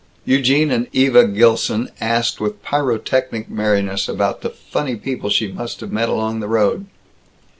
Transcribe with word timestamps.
Eugene 0.25 0.71
and 0.71 0.87
Eva 0.93 1.27
Gilson 1.27 1.91
asked 2.01 2.41
with 2.41 2.63
pyrotechnic 2.63 3.47
merriness 3.51 4.09
about 4.09 4.41
the 4.41 4.49
"funny 4.49 4.95
people 4.95 5.29
she 5.29 5.51
must 5.51 5.79
have 5.79 5.91
met 5.91 6.09
along 6.09 6.39
the 6.39 6.47
road." 6.47 6.87